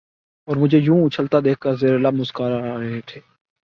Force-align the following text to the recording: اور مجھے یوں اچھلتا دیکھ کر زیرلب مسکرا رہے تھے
اور 0.47 0.55
مجھے 0.55 0.77
یوں 0.77 1.05
اچھلتا 1.05 1.37
دیکھ 1.45 1.59
کر 1.59 1.75
زیرلب 1.75 2.13
مسکرا 2.13 2.59
رہے 2.79 2.99
تھے 3.07 3.19